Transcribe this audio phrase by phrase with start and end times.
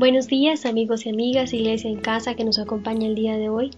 [0.00, 3.70] Buenos días amigos y amigas, iglesia en casa que nos acompaña el día de hoy.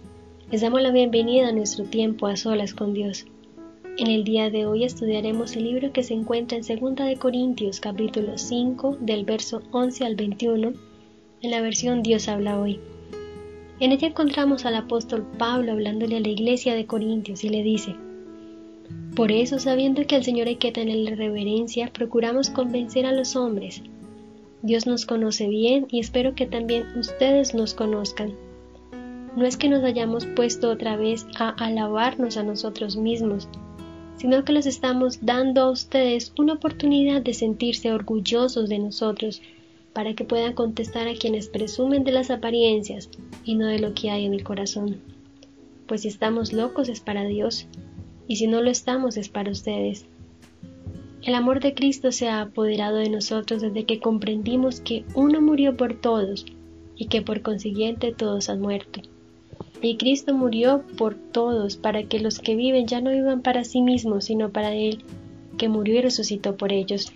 [0.49, 3.25] Les damos la bienvenida a nuestro tiempo a solas con Dios.
[3.97, 7.81] En el día de hoy estudiaremos el libro que se encuentra en 2 de Corintios
[7.81, 10.71] capítulo 5 del verso 11 al 21
[11.41, 12.79] en la versión Dios habla hoy.
[13.81, 17.97] En ella encontramos al apóstol Pablo hablándole a la iglesia de Corintios y le dice,
[19.13, 23.83] Por eso, sabiendo que al Señor hay que tenerle reverencia, procuramos convencer a los hombres
[24.63, 28.33] Dios nos conoce bien y espero que también ustedes nos conozcan.
[29.35, 33.49] No es que nos hayamos puesto otra vez a alabarnos a nosotros mismos,
[34.15, 39.41] sino que les estamos dando a ustedes una oportunidad de sentirse orgullosos de nosotros,
[39.91, 43.09] para que puedan contestar a quienes presumen de las apariencias
[43.43, 45.01] y no de lo que hay en el corazón.
[45.87, 47.67] Pues si estamos locos es para Dios,
[48.29, 50.05] y si no lo estamos es para ustedes.
[51.23, 55.77] El amor de Cristo se ha apoderado de nosotros desde que comprendimos que uno murió
[55.77, 56.45] por todos
[56.97, 58.99] y que por consiguiente todos han muerto.
[59.81, 63.81] Y Cristo murió por todos para que los que viven ya no vivan para sí
[63.81, 65.01] mismos, sino para Él,
[65.57, 67.13] que murió y resucitó por ellos.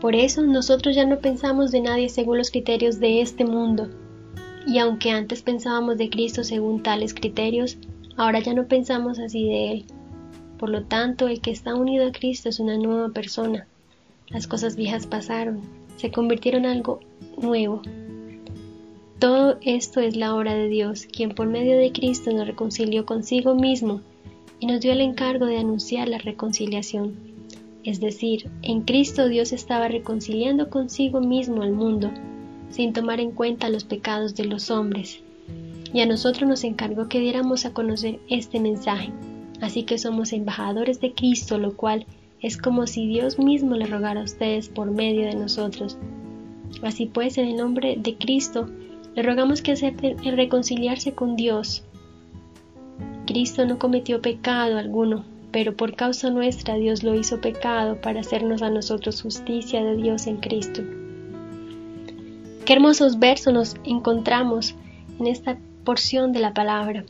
[0.00, 3.88] Por eso nosotros ya no pensamos de nadie según los criterios de este mundo.
[4.66, 7.78] Y aunque antes pensábamos de Cristo según tales criterios,
[8.16, 9.84] ahora ya no pensamos así de Él
[10.58, 13.66] por lo tanto, el que está unido a Cristo es una nueva persona.
[14.28, 15.60] Las cosas viejas pasaron,
[15.96, 17.00] se convirtieron en algo
[17.40, 17.82] nuevo.
[19.18, 23.54] Todo esto es la obra de Dios, quien por medio de Cristo nos reconcilió consigo
[23.54, 24.00] mismo
[24.60, 27.14] y nos dio el encargo de anunciar la reconciliación.
[27.84, 32.10] Es decir, en Cristo Dios estaba reconciliando consigo mismo al mundo,
[32.70, 35.20] sin tomar en cuenta los pecados de los hombres.
[35.92, 39.12] Y a nosotros nos encargó que diéramos a conocer este mensaje
[39.64, 42.04] Así que somos embajadores de Cristo, lo cual
[42.42, 45.96] es como si Dios mismo le rogara a ustedes por medio de nosotros.
[46.82, 48.68] Así pues, en el nombre de Cristo,
[49.14, 51.82] le rogamos que acepten el reconciliarse con Dios.
[53.26, 58.60] Cristo no cometió pecado alguno, pero por causa nuestra Dios lo hizo pecado para hacernos
[58.60, 60.82] a nosotros justicia de Dios en Cristo.
[62.66, 64.74] Qué hermosos versos nos encontramos
[65.18, 67.06] en esta porción de la palabra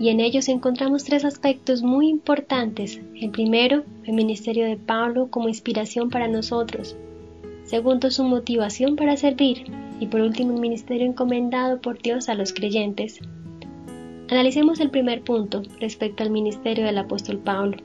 [0.00, 3.00] y en ellos encontramos tres aspectos muy importantes.
[3.16, 6.96] El primero, el ministerio de Pablo como inspiración para nosotros.
[7.64, 9.64] Segundo, su motivación para servir.
[10.00, 13.18] Y por último, el ministerio encomendado por Dios a los creyentes.
[14.30, 17.78] Analicemos el primer punto respecto al ministerio del apóstol Pablo.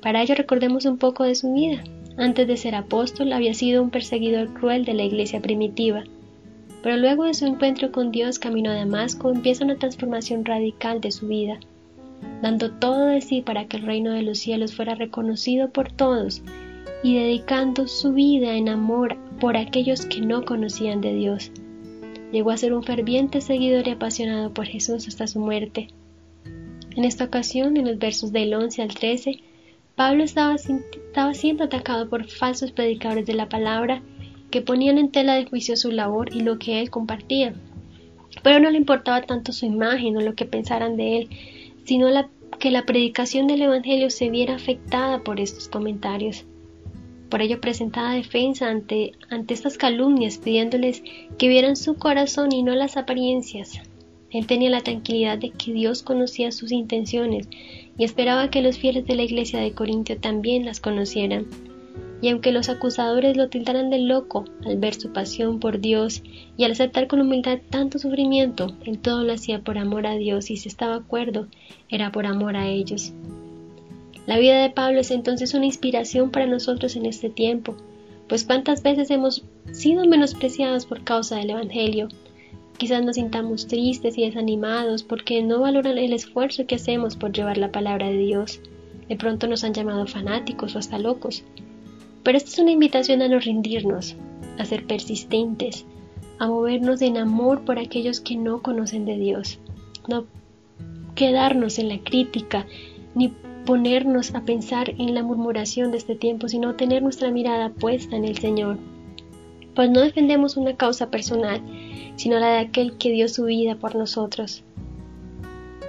[0.00, 1.84] Para ello recordemos un poco de su vida.
[2.16, 6.04] Antes de ser apóstol había sido un perseguidor cruel de la iglesia primitiva
[6.82, 11.12] pero luego de su encuentro con Dios camino a Damasco empieza una transformación radical de
[11.12, 11.60] su vida,
[12.42, 16.42] dando todo de sí para que el reino de los cielos fuera reconocido por todos
[17.02, 21.52] y dedicando su vida en amor por aquellos que no conocían de Dios.
[22.32, 25.88] Llegó a ser un ferviente seguidor y apasionado por Jesús hasta su muerte.
[26.96, 29.36] En esta ocasión, en los versos del 11 al 13,
[29.94, 34.02] Pablo estaba, estaba siendo atacado por falsos predicadores de la palabra
[34.52, 37.54] que ponían en tela de juicio su labor y lo que él compartía.
[38.44, 41.28] Pero no le importaba tanto su imagen o lo que pensaran de él,
[41.84, 42.06] sino
[42.60, 46.44] que la predicación del Evangelio se viera afectada por estos comentarios.
[47.30, 51.02] Por ello presentaba defensa ante, ante estas calumnias, pidiéndoles
[51.38, 53.80] que vieran su corazón y no las apariencias.
[54.30, 57.48] Él tenía la tranquilidad de que Dios conocía sus intenciones
[57.96, 61.46] y esperaba que los fieles de la iglesia de Corintio también las conocieran
[62.22, 66.22] y aunque los acusadores lo tildaran de loco al ver su pasión por Dios
[66.56, 70.48] y al aceptar con humildad tanto sufrimiento, en todo lo hacía por amor a Dios
[70.50, 71.48] y si estaba acuerdo,
[71.90, 73.12] era por amor a ellos.
[74.24, 77.76] La vida de Pablo es entonces una inspiración para nosotros en este tiempo,
[78.28, 82.06] pues cuántas veces hemos sido menospreciados por causa del Evangelio.
[82.78, 87.58] Quizás nos sintamos tristes y desanimados porque no valoran el esfuerzo que hacemos por llevar
[87.58, 88.60] la palabra de Dios.
[89.08, 91.44] De pronto nos han llamado fanáticos o hasta locos.
[92.22, 94.16] Pero esta es una invitación a no rendirnos,
[94.58, 95.86] a ser persistentes,
[96.38, 99.58] a movernos en amor por aquellos que no conocen de Dios,
[100.08, 100.26] no
[101.14, 102.66] quedarnos en la crítica,
[103.14, 103.32] ni
[103.66, 108.24] ponernos a pensar en la murmuración de este tiempo, sino tener nuestra mirada puesta en
[108.24, 108.78] el Señor.
[109.74, 111.60] Pues no defendemos una causa personal,
[112.16, 114.64] sino la de aquel que dio su vida por nosotros.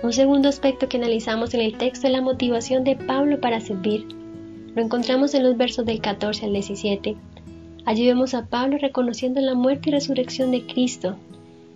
[0.03, 4.05] Un segundo aspecto que analizamos en el texto es la motivación de Pablo para servir.
[4.75, 7.15] Lo encontramos en los versos del 14 al 17.
[7.85, 11.15] Allí vemos a Pablo reconociendo la muerte y resurrección de Cristo,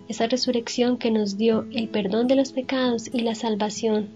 [0.08, 4.08] esa resurrección que nos dio el perdón de los pecados y la salvación.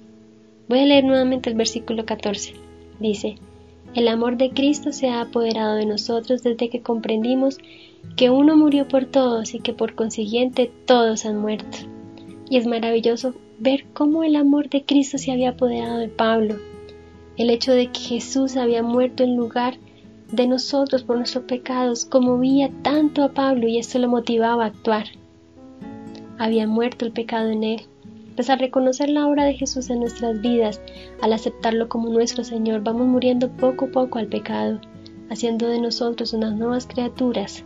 [0.68, 2.54] Voy a leer nuevamente el versículo 14.
[2.98, 3.36] Dice,
[3.94, 7.58] El amor de Cristo se ha apoderado de nosotros desde que comprendimos
[8.16, 11.78] que uno murió por todos y que por consiguiente todos han muerto.
[12.48, 16.56] Y es maravilloso ver cómo el amor de Cristo se había apoderado de Pablo.
[17.36, 19.78] El hecho de que Jesús había muerto en lugar
[20.30, 25.06] de nosotros por nuestros pecados conmovía tanto a Pablo y esto lo motivaba a actuar.
[26.38, 27.82] Había muerto el pecado en él.
[28.34, 30.80] Pues al reconocer la obra de Jesús en nuestras vidas,
[31.20, 34.80] al aceptarlo como nuestro Señor, vamos muriendo poco a poco al pecado,
[35.28, 37.62] haciendo de nosotros unas nuevas criaturas.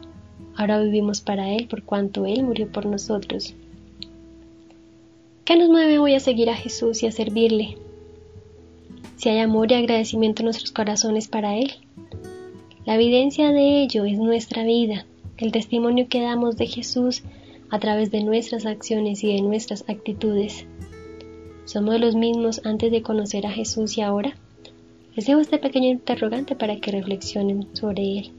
[0.57, 3.55] Ahora vivimos para Él por cuanto Él murió por nosotros.
[5.45, 7.79] ¿Qué nos mueve hoy a seguir a Jesús y a servirle?
[9.17, 11.73] Si hay amor y agradecimiento en nuestros corazones para Él.
[12.85, 15.07] La evidencia de ello es nuestra vida,
[15.39, 17.23] el testimonio que damos de Jesús
[17.71, 20.67] a través de nuestras acciones y de nuestras actitudes.
[21.65, 24.37] ¿Somos los mismos antes de conocer a Jesús y ahora?
[25.17, 28.31] Les dejo este pequeño interrogante para que reflexionen sobre él.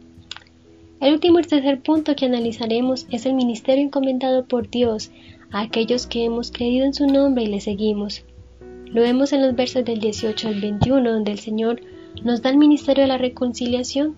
[1.02, 5.12] El último y tercer punto que analizaremos es el ministerio encomendado por Dios
[5.52, 8.24] a aquellos que hemos creído en su nombre y le seguimos.
[8.94, 11.82] Lo vemos en los versos del 18 al 21, donde el Señor
[12.24, 14.16] nos da el ministerio de la reconciliación.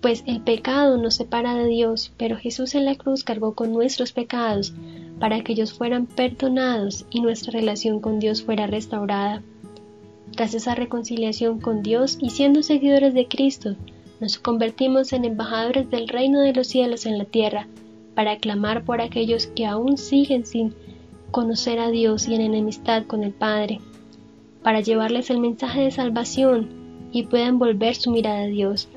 [0.00, 4.12] Pues el pecado nos separa de Dios, pero Jesús en la cruz cargó con nuestros
[4.12, 4.72] pecados
[5.18, 9.42] para que ellos fueran perdonados y nuestra relación con Dios fuera restaurada.
[10.36, 13.74] Tras esa reconciliación con Dios y siendo seguidores de Cristo,
[14.20, 17.66] nos convertimos en embajadores del reino de los cielos en la tierra,
[18.14, 20.74] para clamar por aquellos que aún siguen sin
[21.30, 23.80] conocer a Dios y en enemistad con el Padre,
[24.62, 26.68] para llevarles el mensaje de salvación
[27.12, 28.88] y puedan volver su mirada a Dios.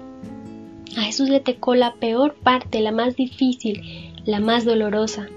[0.98, 3.82] A Jesús le tocó la peor parte, la más difícil,
[4.26, 5.28] la más dolorosa.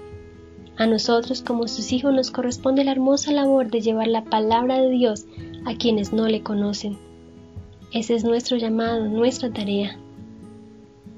[0.77, 4.89] A nosotros como sus hijos nos corresponde la hermosa labor de llevar la palabra de
[4.89, 5.25] Dios
[5.65, 6.97] a quienes no le conocen.
[7.91, 9.99] Ese es nuestro llamado, nuestra tarea.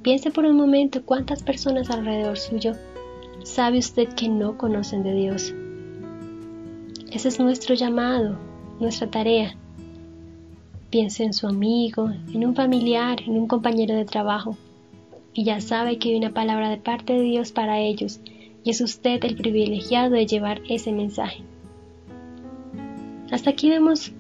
[0.01, 2.74] Piense por un momento cuántas personas alrededor suyo
[3.44, 5.54] sabe usted que no conocen de Dios.
[7.16, 8.36] Ese es nuestro llamado,
[8.78, 9.56] nuestra tarea.
[10.90, 14.58] Piense en su amigo, en un familiar, en un compañero de trabajo,
[15.34, 18.20] y ya sabe que hay una palabra de parte de Dios para ellos,
[18.66, 21.42] y es usted el privilegiado de llevar ese mensaje.
[23.32, 24.12] Hasta aquí vemos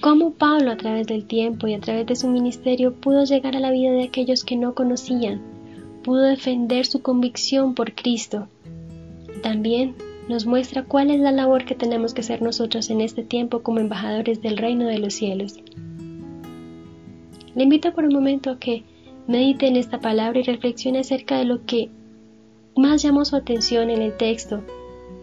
[0.00, 3.60] cómo Pablo a través del tiempo y a través de su ministerio pudo llegar a
[3.60, 5.40] la vida de aquellos que no conocían,
[6.02, 8.48] pudo defender su convicción por Cristo.
[9.44, 9.94] También
[10.28, 13.80] nos muestra cuál es la labor que tenemos que hacer nosotros en este tiempo como
[13.80, 15.54] embajadores del reino de los cielos.
[17.54, 18.84] Le invito por un momento a que
[19.26, 21.90] medite en esta palabra y reflexione acerca de lo que
[22.76, 24.62] más llamó su atención en el texto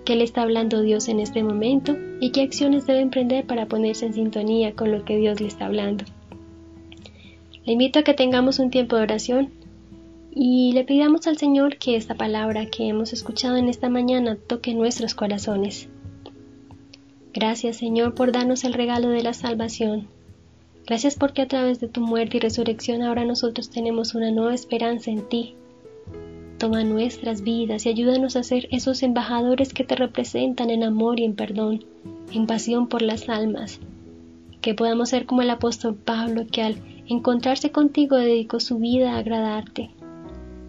[0.09, 4.07] qué le está hablando Dios en este momento y qué acciones debe emprender para ponerse
[4.07, 6.03] en sintonía con lo que Dios le está hablando.
[7.63, 9.51] Le invito a que tengamos un tiempo de oración
[10.31, 14.73] y le pidamos al Señor que esta palabra que hemos escuchado en esta mañana toque
[14.73, 15.89] nuestros corazones.
[17.33, 20.07] Gracias Señor por darnos el regalo de la salvación.
[20.85, 25.11] Gracias porque a través de tu muerte y resurrección ahora nosotros tenemos una nueva esperanza
[25.11, 25.55] en ti
[26.59, 31.23] Toma nuestras vidas y ayúdanos a ser esos embajadores que te representan en amor y
[31.23, 31.85] en perdón,
[32.33, 33.79] en pasión por las almas.
[34.59, 36.75] Que podamos ser como el apóstol Pablo que al
[37.07, 39.91] encontrarse contigo dedicó su vida a agradarte.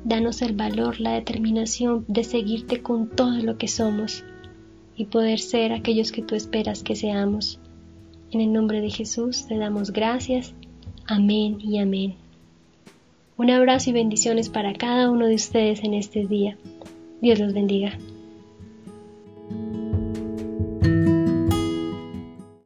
[0.05, 4.25] Danos el valor, la determinación de seguirte con todo lo que somos
[4.97, 7.59] y poder ser aquellos que tú esperas que seamos.
[8.31, 10.55] En el nombre de Jesús te damos gracias.
[11.07, 12.15] Amén y amén.
[13.37, 16.57] Un abrazo y bendiciones para cada uno de ustedes en este día.
[17.21, 17.99] Dios los bendiga.